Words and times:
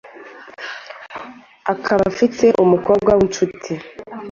akaba 1.73 2.03
afite 2.11 2.45
umukobwa 2.63 3.11
w’inshuti 3.17 3.73